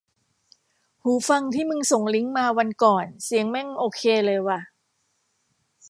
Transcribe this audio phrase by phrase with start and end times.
[1.03, 4.59] หูฟังที่มึงส่งลิงก์มาวันก่อนเสียงแม่งโอเคเลยว่ะ